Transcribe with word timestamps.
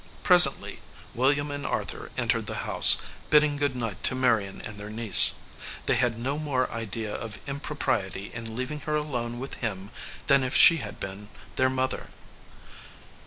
Presently 0.23 0.79
William 1.13 1.51
and 1.51 1.63
Arthur 1.63 2.09
entered 2.17 2.47
the 2.47 2.65
house, 2.65 2.97
bidding 3.29 3.55
good 3.57 3.75
night 3.75 4.03
to 4.05 4.15
Marion 4.15 4.59
and 4.65 4.79
their 4.79 4.89
niece. 4.89 5.35
They 5.85 5.93
had 5.93 6.17
no 6.17 6.39
more 6.39 6.71
idea 6.71 7.13
of 7.13 7.37
impropriety 7.45 8.31
in 8.33 8.55
leaving 8.55 8.79
her 8.89 8.95
alone 8.95 9.37
with 9.37 9.61
him 9.61 9.91
than 10.25 10.43
if 10.43 10.55
she 10.55 10.77
had 10.77 10.99
been 10.99 11.29
their 11.55 11.69
mother. 11.69 12.09